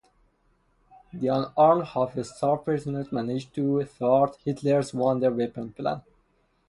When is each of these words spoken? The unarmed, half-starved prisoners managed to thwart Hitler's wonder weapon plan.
The 1.13 1.27
unarmed, 1.27 1.83
half-starved 1.85 2.65
prisoners 2.65 3.11
managed 3.11 3.53
to 3.53 3.85
thwart 3.85 4.35
Hitler's 4.43 4.95
wonder 4.95 5.29
weapon 5.29 5.73
plan. 5.73 6.01